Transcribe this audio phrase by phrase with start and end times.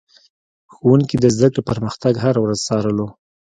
[0.73, 3.07] ښوونکي د زده کړې پرمختګ هره ورځ څارلو.